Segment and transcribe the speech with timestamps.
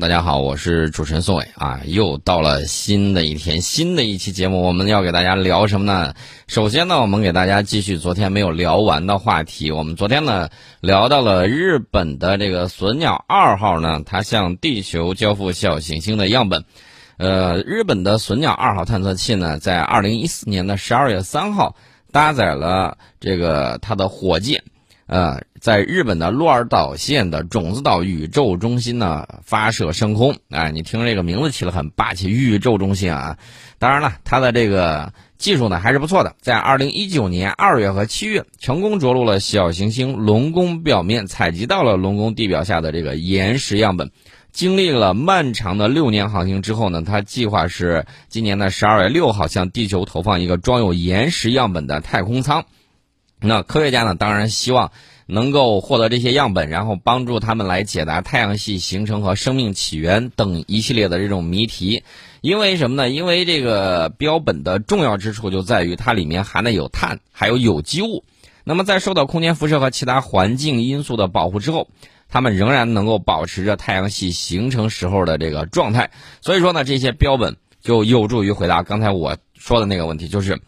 [0.00, 6.14] 大家好，我是主持人宋伟啊，又到了新的一天，新的一期节目，我们要给大家聊什么呢？
[6.48, 9.70] 首先呢，我们给大家继续昨天没有聊完的话题。
[9.70, 10.48] 我们昨天呢
[10.80, 16.64] 聊到了日本的这个隼鸟二号呢，它向地球交付小行星的样本。
[17.18, 21.76] 呃，日本的隼鸟二号探测器呢，在二零一四年的十二月三号
[22.10, 24.64] 搭载了这个它的火箭。
[25.10, 33.36] 呃，在日本的鹿儿岛县的种子岛宇宙中心呢发射升空，哎，你听这个名字起得很霸气，宇宙中心啊。
[33.80, 44.12] 当然了，它的这个技术呢还是不错的，在二零一九年二月和七月成功着陆了小行星龙宫表面，采集到了龙宫地表下的这个岩石样本。
[44.52, 52.64] 经历了漫长的六年航行之后呢，它计划是今年的十二月六号向地球投放一个装有岩石样本的太空舱。
[53.42, 54.92] 那科学家呢，当然希望
[55.24, 62.02] 能够获得这些样本，然后帮助他们来解答太阳系形成和生命起源等一系列的这种谜题。
[62.42, 63.08] 因为什么呢？
[63.08, 68.24] 因为这个标本的重要之处就在于它里面含的有碳，还有有机物。
[68.64, 71.88] 那么在受到空间辐射和其他环境因素的保护之后，
[72.28, 76.10] 它们仍然能够保持着太阳系形成时候的这个状态。
[76.42, 80.60] 所以说呢，这些标本就有助于回答刚才我说的那个问题，就是。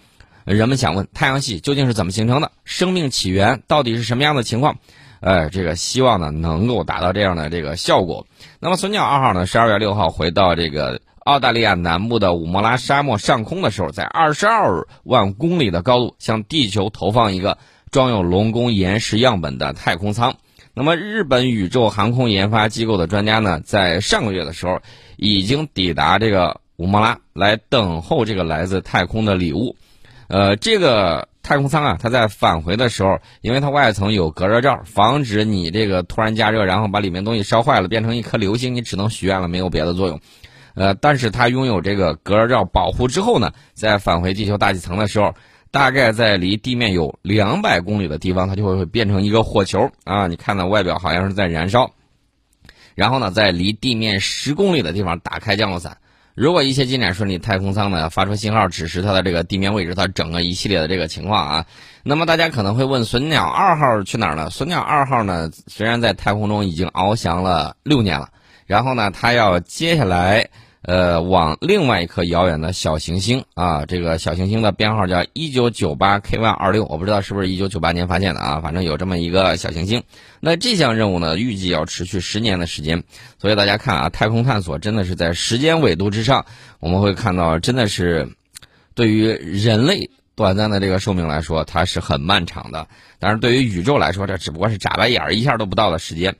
[0.44, 2.50] 人们想问太阳系究竟是怎么形成的？
[2.64, 4.76] 生命起源到底是什么样的情况？
[5.20, 8.26] 呃，这个希望呢能够达到这样的这个效果。
[8.58, 17.58] 那么隼鸟二号呢，十二月六号回到这个澳大利亚南部的武莫拉沙漠上空的时候，在二十二万公里的高度向地球投放一个
[17.92, 20.34] 装有龙宫岩石样本的太空舱。
[20.74, 24.80] 那么日本宇宙航空研发机构的专家呢，在上个月的时候
[25.16, 29.76] 已经抵达这个武莫拉，来等候这个来自太空的礼物。
[30.32, 40.18] 呃，这个太空舱啊，它在返回的时候，因为它外层有隔热罩，防止你这个突然加热，然后把里面东西烧坏了，变成一颗流星，你只能许愿了，没有别的作用。
[40.72, 45.34] 呃，但是它拥有这个隔热罩保护之后呢，在返回地球大气层的时候，
[45.70, 51.90] 大概在离地面有两百公里的地方，它就会变成一个火球啊，你看到外表好像是在燃烧，
[52.94, 55.98] 然后呢，在离地面十公里的地方打开降落伞。
[56.34, 61.66] 如果一切进展顺利，太空舱呢发出信号指示它的这个地面位置，它整个一系列的这个情况啊。
[62.02, 64.50] 那么大家可能会问，隼鸟二号去哪儿了？
[64.50, 68.28] 隼鸟二号呢，虽然在太空中已经翱翔了六年了，
[68.66, 70.48] 然后呢，它要接下来。
[70.82, 80.02] 呃，往另外一颗遥远的小行星啊，这个小行星的编号叫一九九八 KY 二六，我不知道是不是一九九八年发现的啊，反正有这么一个小行星。
[80.40, 83.04] 那这项任务呢，预计要持续十年的时间。
[83.38, 86.46] 所以大家看啊，太空探索真的是在时间纬度之上，
[86.80, 88.28] 我们会看到，真的是
[88.96, 92.88] 对于人类短暂的这个寿命来说，它是很漫长的。
[93.20, 96.34] 但是对于宇宙来说，这只不过是眨巴眼儿一下都不到的时间。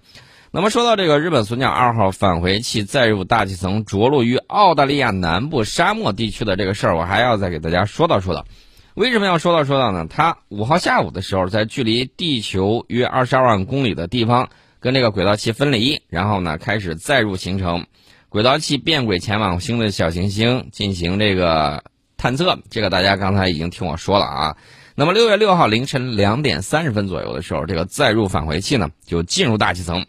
[0.54, 8.44] 那么说到这个日本隼鸟二号返回器载入大气层着陆于澳大利亚南部沙漠地区的这个事儿，我还要再给大家说道说道。
[8.92, 10.06] 为什么要说道说道呢？
[10.10, 17.86] 它五号下午的时候，在距离地球约二十二万公里的地方跟这个轨道器分离，然后呢开始载入行程，
[18.28, 21.82] 轨道器变轨前往新的小行星进行这个
[22.18, 22.58] 探测。
[22.68, 24.56] 这个大家刚才已经听我说了啊。
[24.96, 30.04] 那么六月六号凌晨两点三十分左右的时候，这个载入返回器呢就进入大气层。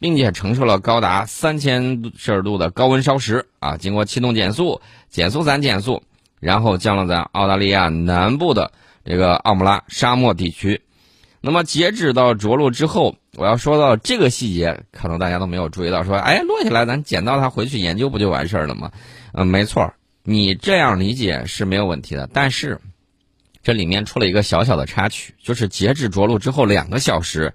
[0.00, 3.76] 并且承受了高达三千摄氏度的高温烧蚀啊！
[3.76, 6.02] 经过气动减速、减速伞减速，
[6.38, 8.70] 然后降落在澳大利亚南部的
[9.04, 10.82] 这个奥姆拉沙漠地区。
[11.40, 16.04] 那么截止到着陆之后，我要说到这个细节，可能大家都没有注意到。
[16.04, 18.92] 说，哎，落下来咱捡到它回去研究不就完事儿了吗？
[19.32, 22.28] 嗯，没错，你这样理解是没有问题的。
[22.32, 22.80] 但是
[23.62, 27.52] 这里面出了一个小小的插曲，就是截止着陆之后两个小时。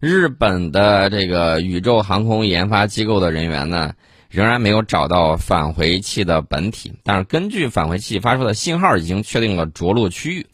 [0.00, 3.94] 日本的这个宇宙航空研发机构的人员呢，
[4.28, 10.46] 仍然没有找到返回器的本体，但是根据返回器发出的信号，已经确定了着陆区域。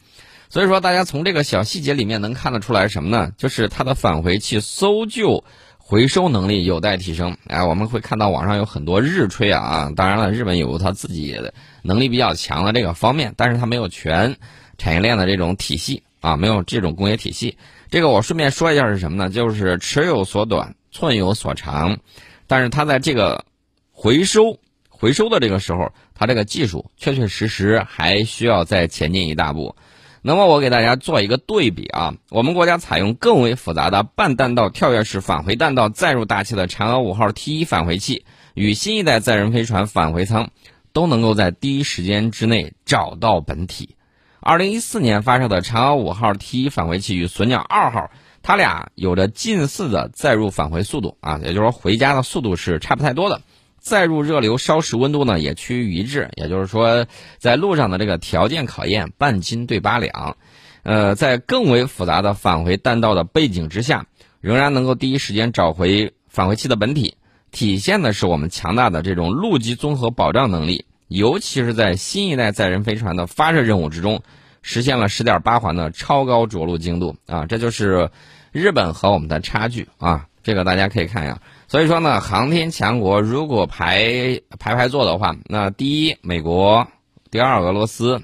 [0.49, 3.33] 所以说，大家从这个小细节里面能看得出来什么呢？
[3.37, 5.45] 就是它的返回器搜救
[5.79, 7.37] 回收能力有待提升。
[7.47, 11.37] 哎，我们会看到网上有很多日吹啊，当然了，日本有它自己
[11.83, 14.37] 能力比较强的这个方面，但是它没有全
[14.77, 17.57] 产业链的这种体系啊，没有这种工业体系。
[17.91, 19.31] 这个我顺便说一下是什么呢？
[19.31, 21.99] 就是尺有所短，寸有所长，
[22.47, 23.45] 但是它在这个
[23.91, 29.75] 回收回收的这个时候，它这个技术确确实实还需要再前进一大步。
[30.23, 40.51] 那么我给大家做一个对比啊，我们国家采用更为复杂的半弹道跳跃式返回弹道载入大气的嫦娥五号 T 一返回器，与新一代载人飞船返回舱，
[40.93, 43.97] 都能够在第一时间之内找到本体。
[44.43, 48.11] 二零一四年发射的嫦娥五号 T 返回器与隼鸟二号，
[48.43, 53.43] 它俩有着近似的载入返回速度啊，也就是说回家的速度是差不太多的。
[53.79, 57.07] 载入热流烧蚀温度呢也趋于一致，也就是说，
[57.39, 60.37] 在路上的这个条件考验半斤对八两，
[60.85, 64.07] 呃，在更为复杂的返回弹道的背景之下，
[64.41, 67.17] 仍然能够第一时间找回返回器的本体，
[67.51, 74.23] 体现的是我们强大的这种陆基综合保障能力，尤其是在新一代载人飞船的发射任务之中，
[74.63, 78.11] 实现了十点八环的超高着陆精度啊，这就是
[78.53, 81.41] 日本和我们的差距啊，这个大家可以看一下。
[81.67, 86.87] 所以说呢，航天强国如果排排排坐的话，那第一美国，
[87.29, 88.23] 第二俄罗斯，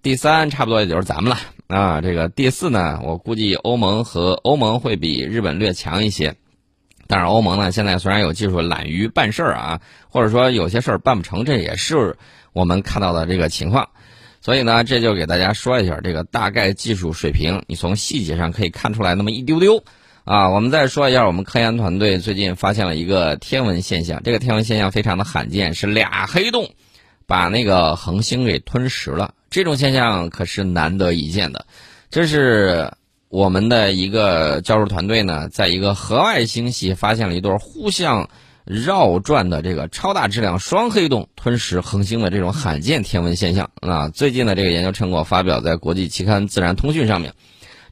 [0.00, 2.00] 第三差不多也就是咱们了啊。
[2.00, 6.36] 这个第四呢，我估计欧盟和欧盟会比日本略强一些。
[7.10, 12.16] 但是欧盟呢，现在虽然有技术懒于办事儿啊，或者说有些事儿办不成，这也是
[12.52, 13.88] 我们看到的这个情况。
[14.40, 19.82] 所以呢，这就给大家说一下这个大概技术水平，你从细节上可以看出来那么一丢丢。
[20.22, 26.70] 啊，我们再说一下，我们科研团队最近发现了一个天文现象，这个天文现象非常的罕见，是俩黑洞
[27.26, 29.34] 把那个恒星给吞食了。
[29.50, 31.66] 这种现象可是难得一见的。
[32.08, 32.92] 这是
[33.30, 38.28] 我们的一个教授团队呢，在一个河外星系发现了一对互相
[38.64, 44.08] 绕转的这个超大质量双黑洞吞食恒星的这种罕见天文现象啊。
[44.08, 47.34] 最近的这个研究成果发表在国际期刊《自然通讯》上面。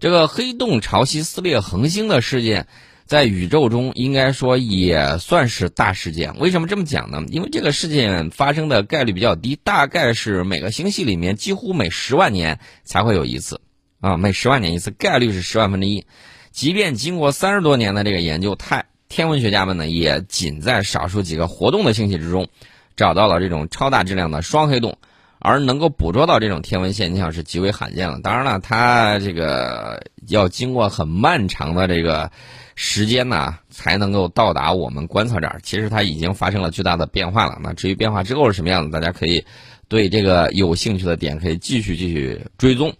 [0.01, 2.67] 这个黑洞潮汐撕裂恒星的事件，
[3.07, 6.37] 在宇宙中应该说也算是大事件。
[6.41, 7.23] 为什么这么讲呢？
[7.29, 13.61] 因为这个事件发生的概率比较低，大概是每个星系里面几乎每十万年才会有一次，
[14.01, 16.07] 啊，每十万年一次，概率是十万分之一。
[16.51, 22.49] 即便经过三十多年的这个研究，太天文学家们呢也仅在少数几个活动的星系之中，
[22.97, 24.99] 找到了这种超大质量的双黑洞。
[25.41, 28.19] 而能够捕捉到这种天文现象是极为罕见了。
[28.25, 32.33] 当然了，它这个要经过很漫长的这个
[32.75, 35.61] 时间呢，才能够到达我们观测这儿。
[35.63, 37.57] 其实它已经发生了巨大的变化了。
[37.63, 39.45] 那至于变化之后是什么样子，大家可以
[39.87, 42.93] 对这个有兴趣的点可以继续继续追踪。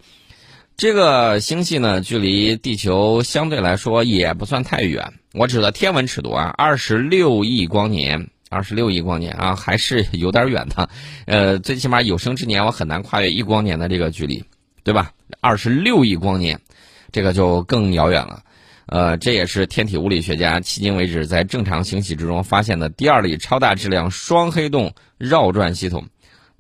[0.79, 5.13] 这个星系呢，距离地球相对来说也不算太远。
[5.33, 8.31] 我指的天文尺度啊，二十六亿光年。
[8.49, 10.89] 二十六亿光年啊， 还是有点远的，
[11.27, 14.45] 呃，最起码有生之年我很难跨越一光年的这个距离，
[14.85, 15.11] 对吧？
[15.41, 16.61] 二十六亿光年，
[17.11, 18.45] 这个就更遥远了，
[18.87, 26.07] 呃，这也是天体物理学家迄今为止在正常星系之中发现的第二例超大质量双黑洞绕转系统。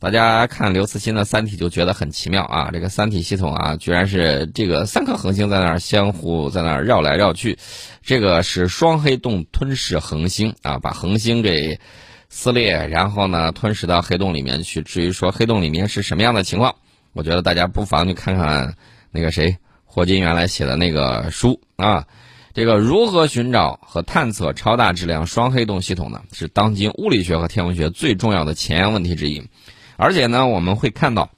[0.00, 7.58] 大家看刘慈欣的《三体》就觉得很奇妙啊，这个三体系统啊，居然是这个三颗恒星在那儿相互在那儿绕来绕去，
[8.00, 11.80] 这个是双黑洞吞噬恒星啊，把恒星给
[12.28, 14.82] 撕裂，然后呢吞噬到黑洞里面去。
[14.82, 16.76] 至于说黑洞里面是什么样的情况，
[17.12, 18.76] 我觉得大家不妨去看看
[19.10, 22.06] 那个谁霍金原来写的那个书啊，
[22.54, 26.22] 这个如何寻找和探测超大质量双黑洞系统呢？
[26.32, 29.42] 是当今物理学和天文学最重要的前沿问题之一。
[29.98, 31.30] 而且呢，我们会看到，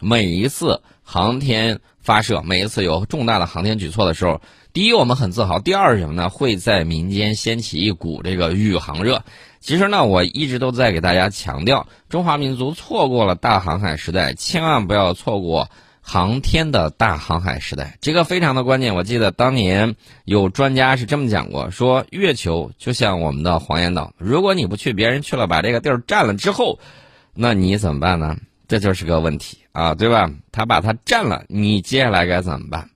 [0.00, 4.40] 每一次航天发射，每一次有重大的航天举措的时候，
[4.72, 6.30] 第一我们很自豪，第二是什么呢？
[6.30, 9.24] 会在民间掀起一股这个宇航热。
[9.60, 15.68] 其实呢，我一直都在给大家强调，中华民族错过了大航海时代，千万不要错过
[16.00, 18.94] 航天的大航海时代，这个非常的关键。
[18.94, 26.78] 我记得当年有专家是这么讲过，说月球就像我们的黄岩岛，如果你不去，别人去了，把这个地儿占了之后。
[27.40, 28.36] 那你怎么办呢？
[28.66, 30.28] 这就是个问题啊，对吧？
[30.50, 32.90] 他把它占了，你接下来该怎么办？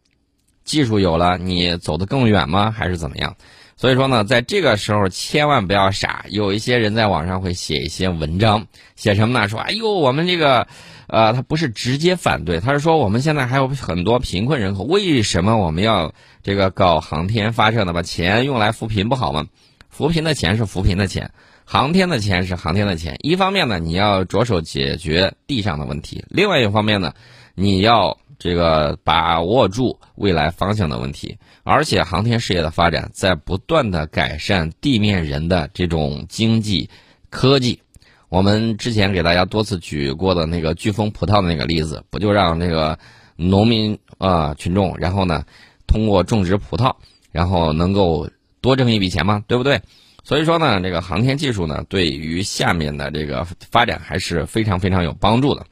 [0.64, 2.72] 技术有了，你走得更远吗？
[2.72, 3.37] 还是怎么样？
[3.76, 6.26] 所以说呢，在这个时候千万不要傻。
[6.28, 9.49] 有一些人在网上会写一些文章，写什么呢？
[9.49, 10.66] 说哎呦，我们这个，
[11.06, 17.92] 呃，他不是直接反对，他是说我们现在还有很多贫困人口，为什么我们要这个搞航天发射呢？
[17.92, 19.46] 把钱用来扶贫不好吗？
[19.88, 21.30] 扶贫的钱是扶贫的钱。
[21.72, 27.14] 航天的钱是航天的钱，一方面呢，你要着手解决地上的问题；，另外一方面呢，
[27.54, 31.38] 你要这个把握住未来方向的问题。
[31.62, 36.90] 而且，航天事业的发展在不断的改善地面人的这种经济
[37.30, 37.80] 科技。
[38.28, 42.98] 我们之前给大家多次举过的那个飓风葡萄的那个例子，不就让那个
[43.36, 45.46] 农民啊群众，然后呢，
[45.86, 46.96] 通过种植葡萄，
[47.30, 48.28] 然后能够
[48.60, 49.42] 多挣一笔钱吗？
[49.48, 49.80] 对不对？
[50.24, 55.66] 所以说呢，这个航天技术呢，对于下面的这个发展还是非常非常有帮助的。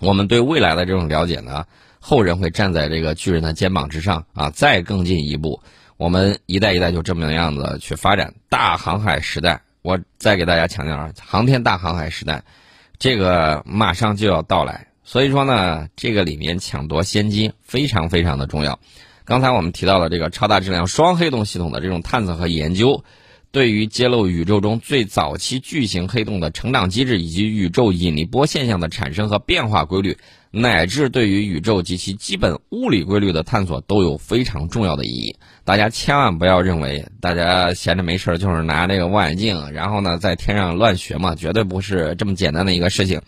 [0.00, 1.64] 我们对未来的这种了解呢，
[2.00, 5.62] 后人会站在这个巨人的肩膀之上啊，再更进一步，
[5.96, 9.62] 我们一代一代就这么样子去发展大航海时代。
[9.82, 12.42] 我再给大家强调啊，航天大航海时代，
[12.98, 14.88] 这个马上就要到来。
[15.04, 18.80] 所以说呢，这个里面抢夺先机非常非常的重要。
[19.24, 23.04] 刚才我们提到了这个超大质量双黑洞系统的这种探测和研究。
[23.56, 30.18] 对于揭露宇宙中最早期巨型黑洞的成长机制以及宇宙引力波现象的产生和变化规律，
[30.50, 35.34] 乃至对于宇宙及其基本物理规律的探索，都有非常重要的意义。
[35.64, 43.22] 大家千万不要认为，大家闲着没事就是拿这个望远镜，然后呢在天上乱学嘛，绝对不是这么简单的一个事情。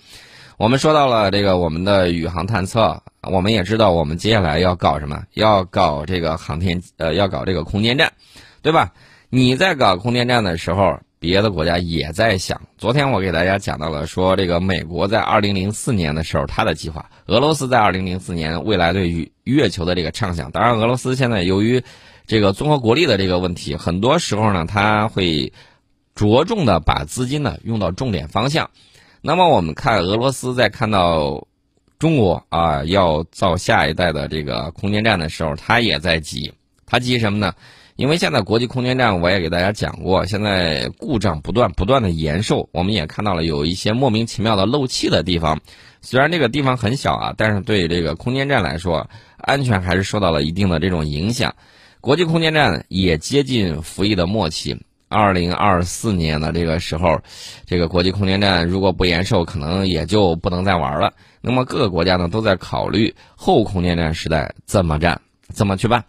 [0.59, 8.13] 我们说到了这个我们的宇航探测，我们也知道我们接下来要搞什么，要搞这个航天，呃，要搞这个空间站，
[8.61, 8.93] 对吧？
[9.31, 12.63] 你在搞空间站的时候，别的国家也在想。
[12.79, 20.51] 昨天我给大家讲到了，说这个美国在二零零四年的时候，他的计划；俄罗斯在二零零四年未来对于月球的这个畅想。
[20.51, 21.83] 当然，俄罗斯现在由于
[22.27, 25.53] 这个综合国力的这个问题，很多时候呢，他会
[26.15, 28.71] 着重的把资金呢用到重点方向。
[29.21, 31.47] 那么我们看俄罗斯在看到
[31.99, 36.55] 中国啊要造下一代的这个空间站的时候，他也在急。
[36.87, 37.53] 他急什么呢？
[37.99, 42.69] 因为现在国际空间站我也给大家讲过，现在故障不断，不断的延寿。
[42.71, 45.59] 我们也看到了有一些莫名其妙的漏气的地方。
[46.01, 51.53] 虽然这个地方很小啊，但是对这个空间站来说，安全还是受到了一定的这种影响。
[52.01, 54.79] 国际空间站也接近服役的末期。
[55.09, 57.21] 二零二四年的这个时候，
[57.67, 61.13] 这个国际空间站如果不延寿，可能也就不能再玩了。
[61.41, 65.21] 那么各个国家呢都在考虑后空间站时代怎么站，
[65.53, 66.05] 怎么去办。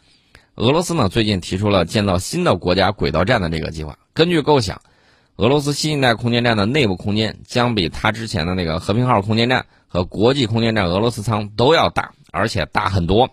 [0.60, 3.98] 俄罗斯呢最近提出了建造新的国家轨道站的这个计划。
[4.14, 4.82] 根据构想，
[5.38, 13.30] 俄罗斯新一代空间站的内部空间将比它之前的那个和平号空间站和国际空间站俄罗斯舱都要大，而且大很多。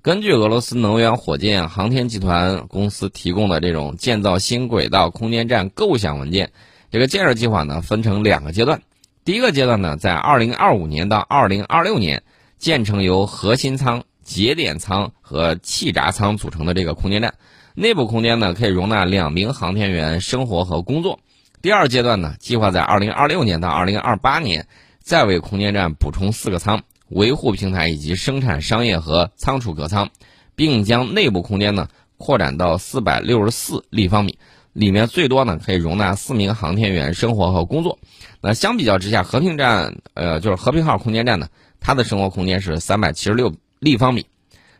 [0.00, 6.52] 根据俄罗斯能源火箭航天集团公司提供的这种建造新轨道空间站构想文件，
[6.92, 8.80] 这个建设计划呢分成两个阶段。
[9.24, 12.22] 第一个阶段呢，在2025年到2026年
[12.58, 17.34] 建成由核心舱、节点舱和气闸舱组成的这个空间站，
[17.74, 21.18] 内部空间呢可以容纳两名航天员生活和工作。
[21.60, 24.68] 第二阶段呢，计划在2026年到2028年
[25.00, 26.84] 再为空间站补充四个舱。
[27.08, 30.10] 维护平台以及生产商业和仓储隔舱，
[30.54, 34.38] 并将内部空间呢扩展到四百六十四立方米，
[34.72, 37.98] 里面最多呢可以容纳四名航天员生活和工作。
[38.40, 41.48] 那相比较之下，和平站呃就是和平号空间站呢，
[41.80, 44.26] 它的生活空间是三百七十六立方米，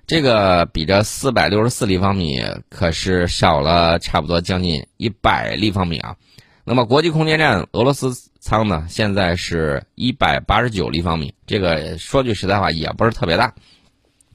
[0.07, 2.39] 这个比这四百六十四立方米
[2.69, 6.17] 可是少了差不多将近一百立方米啊。
[6.65, 13.55] 那么国际空间站俄罗斯舱呢，现在是一百八十九立方米，这个说句实在话也不是特别大。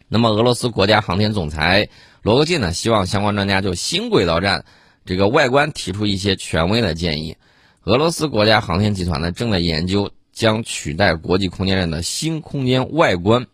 [0.07, 1.87] 那么俄罗斯国家航天总裁
[2.23, 4.65] 罗格金呢，希望相关专家就新轨道站
[5.05, 7.37] 这个外观提出一些权威的建议。
[7.83, 13.45] 俄罗斯国家航天集团呢，正在研究将取代国际空间站的新空间外观，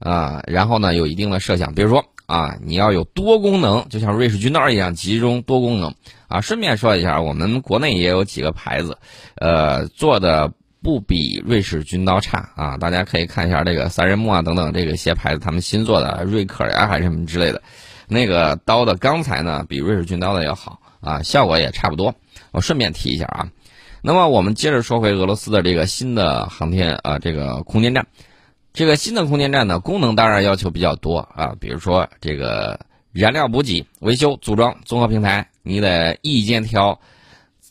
[0.00, 2.04] 啊，然后呢有一定的设想，比如说。
[2.30, 5.92] 啊，你要有多功能，就像瑞士军刀一样集中多功能。
[6.28, 8.96] 啊，顺便说一下，我们国内也有几个牌子，
[9.34, 12.76] 呃，做的不比瑞士军刀差啊。
[12.76, 17.60] 大家可以看一下这个三人木啊等等这个些牌子，他们新做的瑞克呀还是什么之类的，
[18.06, 22.14] 那个刀的钢材呢比瑞士军刀的要好啊，效果也差不多。
[22.52, 23.48] 我顺便提一下啊。
[24.02, 28.06] 那么我们接着说回俄罗斯的这个新的航天啊这个空间站。
[28.72, 32.80] 这个新的空间站呢，功能当然要求比较多啊，比如说这个
[33.12, 37.00] 燃料补给、维修、组装、综合平台，你得一肩挑。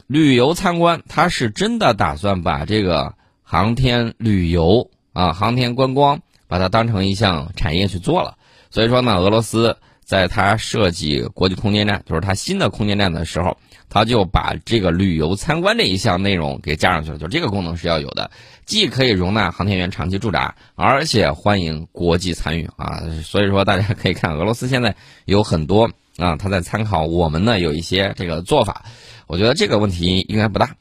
[0.08, 3.13] 旅游参观，它是真的打算把这个
[3.44, 8.38] 航天旅游啊、航天观光，把它当成一项产业去做了。
[8.70, 13.58] 所以说呢，俄罗斯在它设计国际空间站，就是它新的空间站的时候。
[13.89, 18.29] 他就把这个旅游参观这一项内容给加上去了，就这个功能是要有的，
[18.65, 23.01] 既可以容纳航天员长期驻扎，而且欢迎国际参与啊。
[23.24, 28.86] 所以说，大家可以看俄罗斯现在有很多啊，他在参考我们呢有一些这个做法，
[29.27, 30.75] 我觉得这个问题应该不大。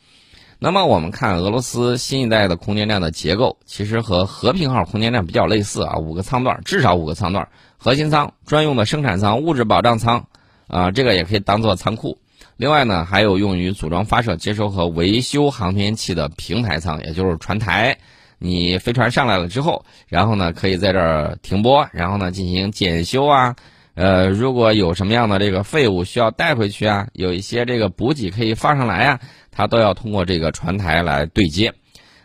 [0.61, 10.27] 那么我们看俄罗斯新一代的空间站的结构，其实和和平号空间站比较类似啊，五个舱段，至少五个舱段，核心舱、专用的生产舱、物质保障舱
[10.67, 12.19] 啊，这个也可以当做仓库。
[12.59, 17.97] 另外呢，还有用于组装、发射、接收和维修航天器的平台舱，也就是船台。
[18.41, 23.55] 你飞船上来了之后，然后呢可以在这儿停泊，然后呢进行检修啊。
[23.95, 29.21] 呃，如果有什么样的这个废物需要带回去啊，有一些这个补给可以放上来啊，
[29.53, 31.73] 它都要通过这个船台来对接。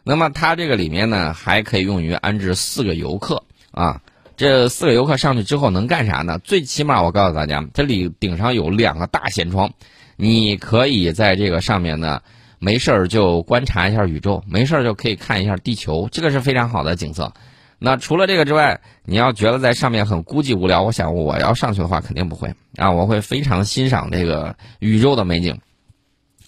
[0.03, 4.01] 那么它这个里面呢，还可以用于安置四个游客啊。
[4.35, 6.39] 这四个游客上去之后能干啥呢？
[6.39, 9.71] 最起码我告诉大家，这里顶上有两个大舷窗。
[10.15, 12.21] 你可以在这个上面呢，
[12.59, 17.33] 没事儿就观察一下宇宙，没事儿就可以看一下地球，这个是非常好的景色。
[17.79, 25.59] 那除了这个之外，你要觉得在上面很孤寂无聊，我想我要上去的话肯定不会啊，我会非常欣赏这个宇宙的美景。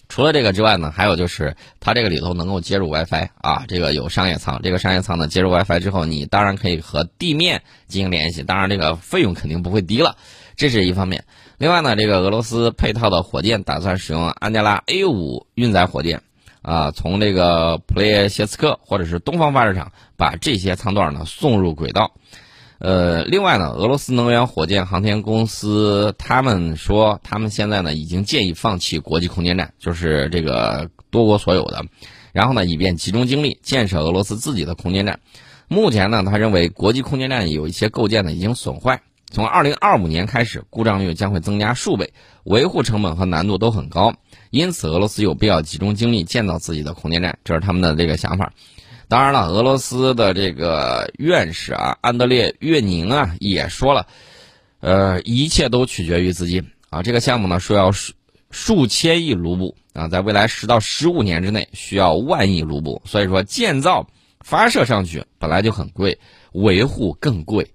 [0.07, 4.61] 除了这个之外呢，还有就是它这个里头能够接入 WiFi 啊，这个有商业舱。
[4.61, 10.15] 这个商业舱呢接入 WiFi 之后，你当然可以和地面进行联系，当然这个费用肯定不会低了，
[10.55, 11.25] 这是一方面。
[11.57, 16.21] 另外呢，这个俄罗斯配套的火箭打算使用安加拉 A 五运载火箭，
[16.61, 22.11] 啊，从这个普列谢茨克或者是东方发射场把这些舱段呢送入轨道。
[22.77, 31.85] 呃，另外呢，俄罗斯能源火箭航天公司他们说，他们现在呢已经建议放弃国际空间站，就是这个多国所有的，
[32.33, 35.21] 然后呢，以便集中精力建设俄罗斯自己的空间站。
[35.69, 39.01] 目前呢，他认为国际空间站有一些构件呢已经损坏。
[39.35, 42.13] 从二零二五年开始，故障率将会增加数倍，
[42.45, 44.13] 维护成本和难度都很高，
[44.49, 48.53] 因此俄罗斯有必要集中精力建造自己的空间站，这是他们的这个想法。
[49.09, 54.07] 当然了，俄罗斯的这个院士啊，安德烈岳宁啊也说了，
[54.79, 57.03] 呃，一切都取决于资金啊。
[57.03, 58.13] 这个项目呢，说要数
[58.51, 64.07] 数千亿卢布啊，在未来十到十五年之内需要万亿卢布，所以说建造、
[64.39, 66.19] 发射上去本来就很贵，
[66.53, 67.73] 维护更贵。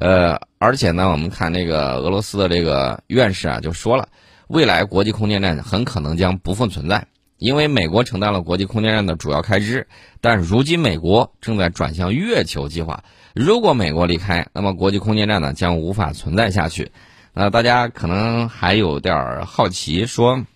[0.00, 4.08] 呃，而且呢，我们看这个俄罗斯的这个院士啊，就说了，
[4.48, 9.86] 未来国际空间站很可能将不复存在，因为美国承担了国际空间站的主要开支。
[10.22, 13.04] 但如今美国正在转向月球计划，
[13.34, 16.92] 如果美国离开，那么国际空间站呢将无法存在下去。
[17.34, 20.46] 那大家可能还有点好奇，说，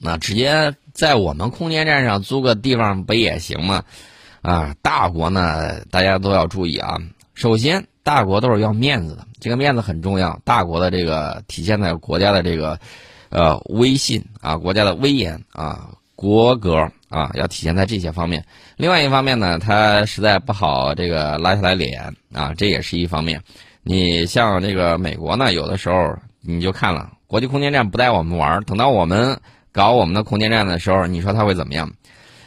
[0.00, 3.84] 那直接在我们空间站上租个地方不也行吗？
[4.42, 6.98] 啊，大国呢，大家都要注意啊。
[7.32, 7.86] 首先。
[8.06, 10.40] 大国都是要面子的，这个面子很重要。
[10.44, 12.78] 大国的这个体现在国家的这个，
[13.30, 18.44] 呃，威信啊，国家的威严啊，国格啊，要体现在这些方面。
[18.76, 23.42] 另外一方面呢，他实在不好这个拉下来脸啊，这也是一方面。
[23.82, 29.40] 你像这个美国呢，有的时候你就看了国际空间站不带我们玩，等到我们
[29.72, 31.90] 搞我们的空间站的时候，你说他会怎么样？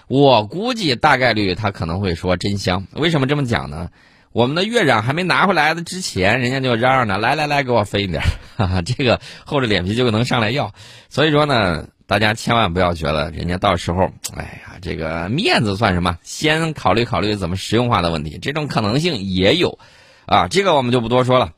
[0.08, 2.88] 我估计大概率他可能会说真香。
[2.94, 3.90] 为什么这么讲呢？
[4.32, 8.22] 我们的月壤还没拿回来的之前，人家就嚷嚷着来来来，给我分一点，
[8.58, 10.72] 哈哈，这个厚着脸皮就能上来要。
[11.10, 14.04] 所以说呢，大家千万不要觉得人家到时候，
[14.36, 16.18] 哎呀，这个面子算什么？
[16.22, 19.80] 先考虑考虑怎么实用化的问题，这种可能性也有，
[20.28, 21.52] 啊，这个我们就不多说了。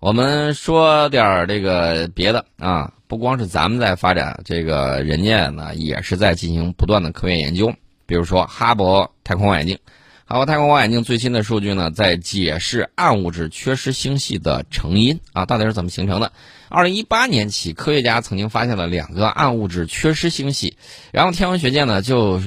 [0.00, 7.72] 我们说点这个别的啊，不光是咱们在发展，这个人家呢也是在进行不断的科研研究，
[8.06, 9.78] 比如说哈勃太空望远镜。
[10.26, 16.32] 好太空望远镜最新的数据呢，在解释暗物质缺失星系的成因啊，到底是怎么形成的？
[16.70, 20.78] 二零一八年起，科学家曾经发现了两个暗物质缺失星系，
[21.12, 22.40] 然后天文学界呢就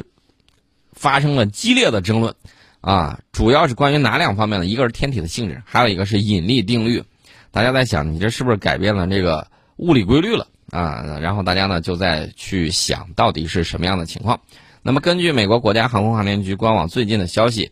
[0.94, 2.34] 发生了激烈的争论
[2.82, 4.66] 啊，主要是关于哪两方面呢？
[4.66, 7.04] 一个是天体的性质，还有一个是引力定律。
[7.52, 11.20] 大家在想，你这是不是改变了这个物理规律了啊？
[11.22, 14.42] 然后大家呢就在去想到底是什么样的情况。
[14.84, 17.72] 那么，根据美国国家航空航天局官网最近的消息，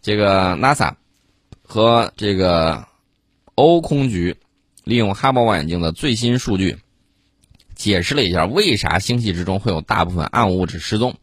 [0.00, 0.94] 这个 NASA
[1.62, 2.86] 和这个
[3.54, 4.36] 欧空局
[4.84, 6.78] 利用哈勃望远镜的最新数据，
[7.74, 11.16] 解释了一下为啥星系之中会有大部分暗物质失踪。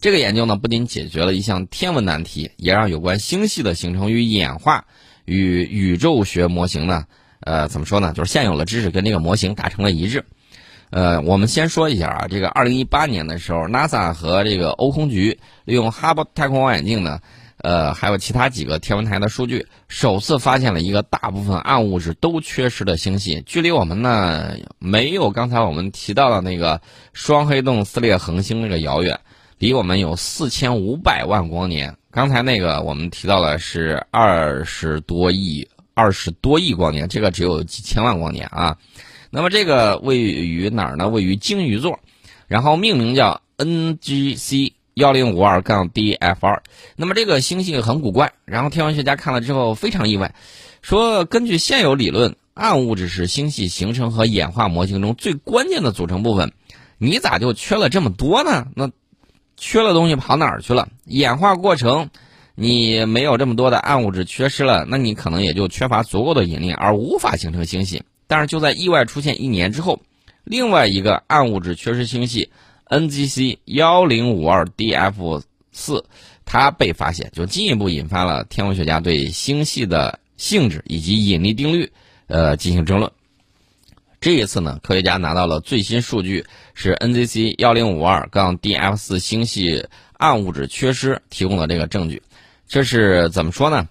[0.00, 4.86] 这个研究呢，不仅解决了一项天文难题，也让有关星系的形成与演化
[5.24, 7.04] 与宇宙学模型呢，
[7.40, 8.12] 呃，怎么说呢？
[8.14, 10.24] 就是现有的知识跟这个模型达成了一致。
[10.90, 17.20] 呃，我们先说一下啊，这个二零一八年的时候，NASA 和这个欧空局利用哈勃太空望远镜呢，
[17.58, 26.80] 呃，还有其他几个天文台的数据，首次发现了一个大部分暗物质都缺失的星系，距离我们呢没有刚才我们提到的那个
[27.12, 29.20] 双黑洞撕裂恒星那个遥远，
[29.58, 31.94] 离我们有四千五百万光年。
[32.10, 38.74] 刚才那个我们提到的是二十多亿，二十多亿光年，这个只有几千万光年啊。
[39.30, 41.08] 那么这个位于哪儿呢？
[41.08, 42.00] 位于鲸鱼座，
[42.46, 46.62] 然后命名叫 NGC 幺零五二杠 DF 二。
[46.96, 50.34] 那么这个星系很古怪，然后天文学家看了之后非常意外，
[50.80, 56.52] 说根据现有理论，暗物质是星系形成和演化模型中最关键的组成部分，
[56.96, 58.66] 你咋就缺了这么多呢？
[58.74, 58.90] 那
[59.56, 60.88] 缺了东西跑哪儿去了？
[61.04, 62.10] 演化过程
[62.54, 68.02] 你没有这么多的暗物质缺失了，那你可能也就缺乏足够的引力而无法形成星系。
[68.28, 70.00] 但是就在意外出现一年之后，
[70.44, 72.50] 另外一个暗物质缺失星系
[72.86, 76.04] NGC 幺零五二 DF 四，
[76.44, 81.90] 它被发现，就进一步引发了天文学家对星系的性质以及引力定律，
[82.26, 83.10] 呃进行争论。
[84.20, 92.22] 这一次呢，科学家拿到了最新数据，是 NGC 幺零五二杠 DF 四星系暗物质缺失提供的这个证据。
[92.68, 93.88] 这是怎么说呢？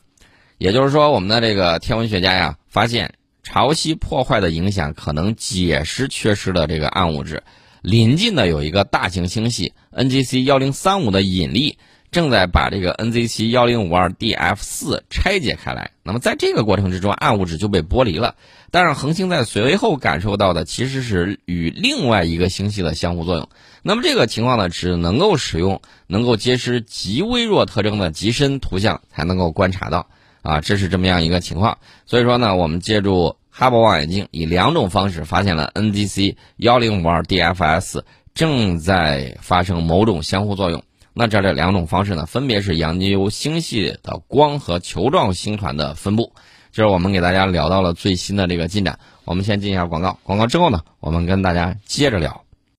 [0.58, 3.14] 也就是说，我们的这个天文学家呀，发现。
[3.48, 7.44] 潮汐破坏的影响可能解释缺失的这个暗物质，
[7.82, 11.78] 临近的有一个大型星系 NGC 幺零三五的引力
[12.12, 15.92] 正在把这个 NGC 幺零五二 DF 四拆解开来。
[16.04, 18.36] 那么在这个过程之中，暗物质就被剥离了。
[18.70, 23.48] 但是恒星在随后感受到的其实是与另外一个星系的相互作用。
[23.82, 30.10] 那么这个情况呢，只能够使用能够揭示极微弱特征的极深图像才能够观察到。
[30.48, 31.78] 啊，这是这么样一个情况。
[32.06, 40.82] 所以说呢，我们借助哈勃望远镜，以两种方式发现了 NGC 幺零五二 DFS 正在发生某种相互作用。
[41.14, 46.32] 那这这两种方式呢，分别是洋流星系的光和球状星团的分布。
[46.72, 49.00] 这是我们给大家聊到了最新的这个进展。
[49.26, 52.47] 我们先进一下广告，广告之后呢，我们跟大家接着聊。